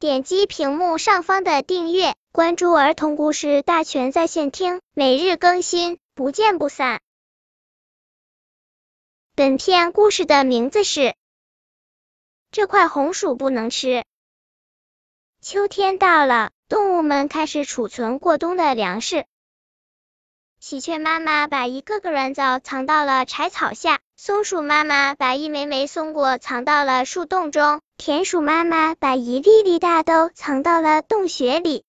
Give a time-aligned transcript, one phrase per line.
[0.00, 7.00] 点击屏幕上方的订阅，关注儿童故事大全在线听，每日更新，不见不散。
[9.34, 11.00] 本片故事的名字是
[12.52, 13.88] 《这块红薯不能吃》。
[15.40, 19.26] 秋天到了，动物们开始储存过冬的粮食。
[20.60, 31.84] 喜鹊妈妈把一个个软枣藏到了柴草下，松鼠妈妈把一枚枚松果藏到了树洞中，田鼠妈妈把一粒粒大豆藏到了洞穴里。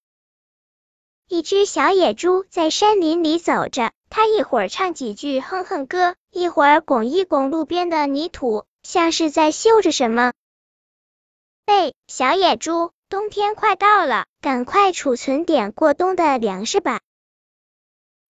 [1.27, 10.33] 一只小野猪在山林里走着，它一会儿唱几句哼哼歌，一会儿拱一拱路边的泥土，像是在嗅着什么。
[11.67, 17.01] 喂，小野猪，冬天快到了，赶快储存点过冬的粮食吧。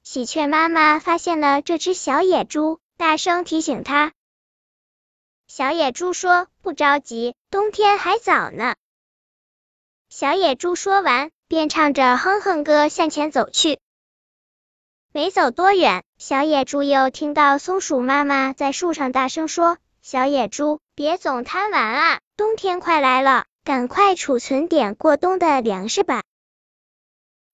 [0.03, 4.11] 喜鹊妈妈发现了这只小野猪，大声提醒它。
[5.52, 8.76] 小野猪说：“不着急，冬天还早呢。”
[10.08, 13.80] 小野猪说完，便唱着哼哼歌向前走去。
[15.11, 26.22] 没走多远，小野猪又听到松鼠妈妈在树上大声说：“小野猪，别总贪玩啊，冬天快来了，赶快储存点过冬的粮食吧。”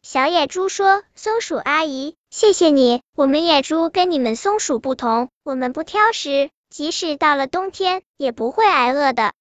[0.03, 9.31] 小野猪说：“松鼠阿姨。”谢谢你，我们野猪跟你们松鼠不同，我们不挑食，即使到了冬天也不会挨饿的。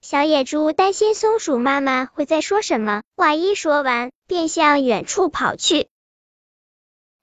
[0.00, 5.86] 小野猪担心松鼠妈妈会再说什么，话一说完便向远处跑去。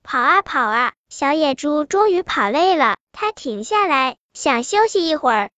[0.03, 5.51] 跑啊跑啊，小野猪终于跑累了，它停下来想休息一会儿。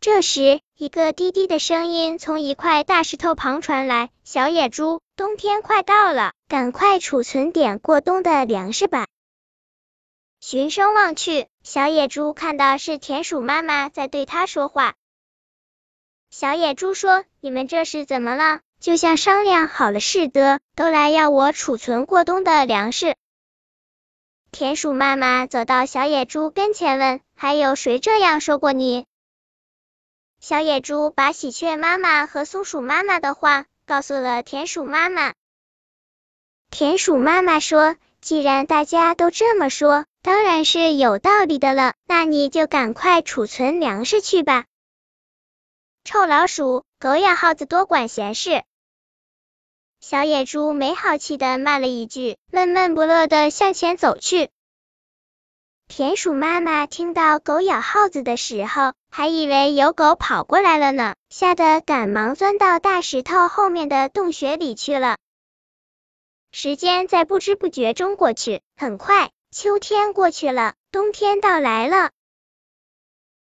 [0.00, 9.06] 这时，一个低低的声音从一块大石头旁传来：“小野猪，冬天快到了，赶快储存点过冬的粮食吧。”
[10.40, 14.94] 循声望去，小野猪看到是田鼠妈妈在对它说话。
[16.30, 18.60] 小野猪说：“你们这是怎么了？
[18.80, 23.14] 就像商量好了似的，都来要我储存过冬的粮食。”
[24.52, 29.06] 田鼠妈妈走到小野猪跟前问：“还有谁这样说过你？”
[30.40, 35.34] 小野猪把喜鹊妈妈和松鼠妈妈的话告诉了田鼠妈妈。
[36.70, 41.94] 田鼠妈妈说：“既然大家都这么说，当然是有道理的了。
[42.06, 44.66] 那你就赶快储存粮食去吧。”
[46.04, 48.64] 臭老鼠，狗咬耗子多管闲事。
[50.00, 54.48] 小野猪没好气的骂了一句，闷闷不乐的向前走去。
[55.88, 65.18] 田鼠妈妈听到狗咬耗子的时候，还以为有狗跑过来了呢，吓得赶忙钻到大石头后面的洞穴里去了。
[66.52, 72.10] 时间在不知不觉中过去，很快秋天过去了，冬天到来了。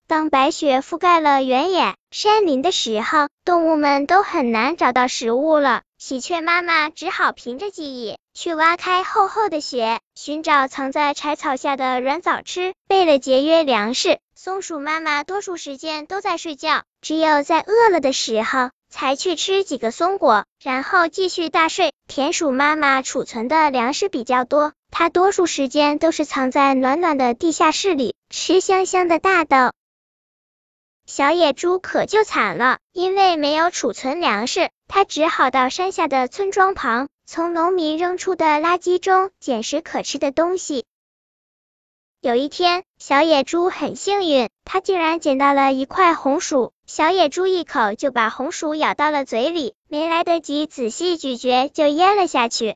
[0.07, 5.83] 当白雪覆盖了原野、山林的时候，动物们都很难找到食物了。
[5.99, 12.73] 喜鹊妈妈只好凭着记忆去挖开厚厚的雪，寻找藏在柴草下的软枣吃。
[12.87, 21.93] 为了节约粮食，松鼠妈妈多数时间都在睡觉，只有在饿了的时候才去吃几个松果，然后继续大睡。
[22.07, 29.71] 田鼠妈妈储存的粮食比较多，它多数时间都是藏在暖暖的地下室里，吃香香的大豆。
[31.05, 40.85] 小野猪可就惨了，因为没有储存粮食，它只好到山下的村庄旁，从农民扔出的垃圾中捡拾可吃的东西。
[42.21, 46.73] 有一天，小野猪很幸运，它竟然捡到了一块红薯。
[46.85, 52.75] 小野猪一口就把红薯咬到了嘴里，没来得及仔细咀嚼，就咽了下去。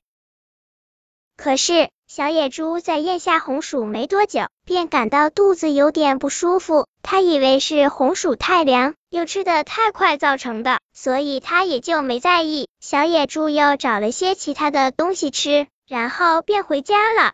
[1.35, 6.85] 可是，小野猪在咽下红薯没多久，便感到肚子有点不舒服。
[7.01, 12.69] 他以为是红薯太凉，又吃的太快造成的，所以他也就没在意。
[12.79, 17.33] 小野猪又找了些其他的东西吃，然后便回家了。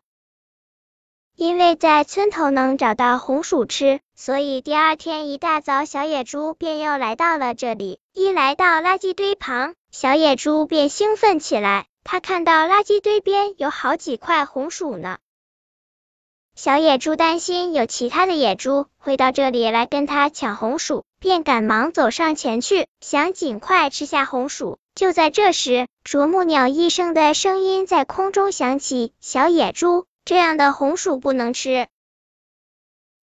[1.35, 7.99] 因为在村头能找到红薯吃，所以第二天一大早，小野猪便又来到了这里。
[8.13, 11.87] 一来到垃圾堆旁，小野猪便兴奋起来。
[12.11, 15.19] 他看到垃圾堆边有好几块红薯呢。
[16.55, 24.79] 小野猪担心有其他的野猪会到这里来跟他抢红薯，便赶忙走上前去，想尽快吃下红薯。
[24.95, 31.87] 就在这时，啄木鸟医生的声音在空中响起：“小野猪，这样的红薯不能吃。”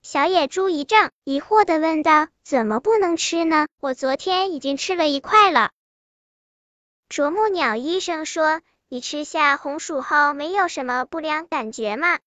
[0.01, 3.67] 小野猪一怔，疑惑的问道：“怎么不能吃呢？
[3.81, 5.73] 我昨天已经吃了一块了。”
[7.09, 12.19] 啄木鸟医生说：“你吃下红薯后没有什么不良感觉吗？”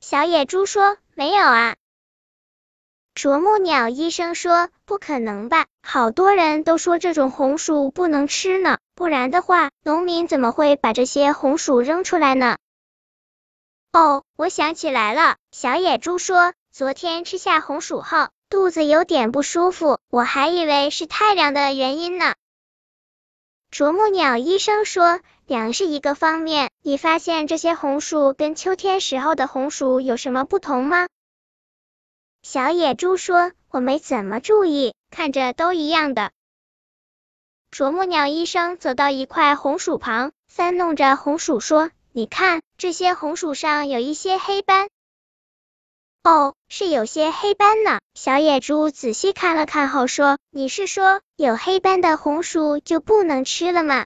[0.00, 1.76] 小野猪说：“没有啊。”
[3.14, 5.66] 啄木鸟医生说：“不可能吧？
[5.82, 12.56] 好多人都说这种红薯不能吃呢，不然的话，农民怎么会把这些红薯扔出来呢？”
[13.92, 22.34] 哦，我想起来了，小野猪说，昨天吃下红薯后，肚子有点不舒服，我还以为是太凉的原因呢。
[23.70, 31.06] 啄木鸟医生说，粮是一个方面，你发现这些红薯跟秋天时候的红薯有什么不同吗？
[32.42, 36.32] 小野猪说：“我没怎么注意，看着都一样的。”
[37.70, 44.88] 啄木鸟医生走到一块红薯旁，翻弄着红薯说：“你看，这些红薯上有一些黑斑。”
[46.22, 47.98] 哦，是有些黑斑呢。
[48.14, 54.04] 小野猪仔细看了看后说：“你是说有黑斑的红薯就不能吃了吗？”“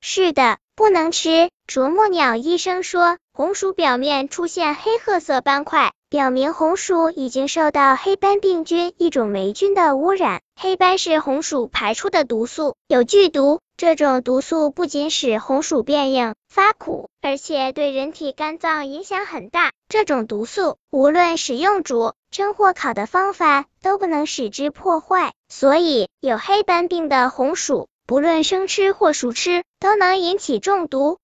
[0.00, 10.40] 是的，不能吃。”啄木鸟医生说：“红薯表面出现黑褐色斑块。”表明红薯已经受到黑斑病菌一种霉菌的污染。
[10.60, 13.60] 黑斑是红薯排出的毒素，有剧毒。
[13.76, 19.70] 这种毒素不仅使红薯变硬发苦，而且对人体肝脏影响很大。
[19.90, 31.18] 这种毒素无论使用煮、蒸或烤的方法都不能使之破坏，所以有黑斑病的红薯，不论生吃或熟吃，都能引起中毒。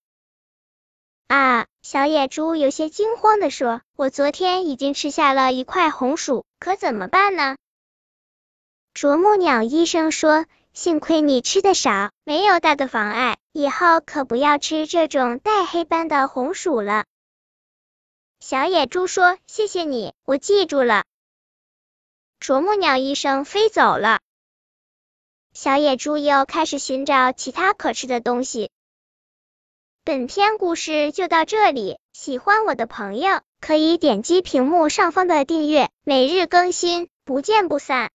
[1.28, 1.66] 啊！
[1.82, 7.56] 小野猪有些惊慌的说：“我昨天已经吃下了一块红薯，可怎么办呢？”
[8.94, 17.04] 啄木鸟医生说：“幸亏你吃的少，没有大的妨碍，以后可不要吃这种带黑斑的红薯了。”
[18.48, 21.02] 小野猪说：“谢谢你，我记住了。”
[22.38, 24.20] 啄木鸟医生飞走了，
[25.52, 28.70] 小野猪又开始寻找其他可吃的东西。
[30.04, 38.04] 本篇故事就到这里，喜欢我的朋友可以点击屏幕上方的订阅，每日更新，不见不散。